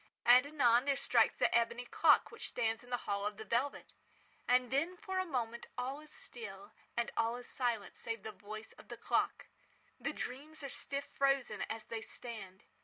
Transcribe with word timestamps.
And, 0.25 0.47
anon, 0.47 0.85
there 0.85 0.95
strikes 0.95 1.37
the 1.37 1.55
ebony 1.55 1.85
clock 1.85 2.31
which 2.31 2.47
stands 2.47 2.83
in 2.83 2.89
the 2.89 3.05
hall 3.05 3.23
of 3.23 3.37
the 3.37 3.45
velvet. 3.45 3.93
And 4.47 4.71
then, 4.71 4.97
for 4.97 5.19
a 5.19 5.27
moment, 5.27 5.67
all 5.77 5.99
is 5.99 6.09
still, 6.11 6.71
and 6.97 7.11
all 7.15 7.35
is 7.37 7.47
silent 7.47 7.95
save 7.95 8.23
the 8.23 8.31
voice 8.31 8.71
of 8.71 8.87
the 8.87 8.97
clock. 8.97 9.45
The 9.99 10.11
dreams 10.11 10.63
are 10.63 10.69
stiff 10.69 11.05
frozen 11.05 11.61
as 11.69 11.85
they 11.85 12.01
stand. 12.01 12.63